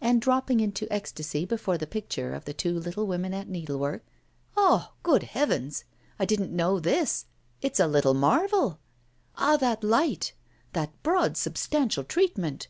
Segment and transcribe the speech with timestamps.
[0.00, 4.04] And, dropping into ecstasy before the picture of the two little women at needlework:
[4.56, 4.92] 'Ah!
[5.02, 5.82] Good heavens,
[6.16, 7.26] I didn't know this,
[7.60, 8.78] it's a little marvel!
[9.34, 9.56] Ah!
[9.56, 10.32] that light,
[10.74, 12.68] that broad substantial treatment!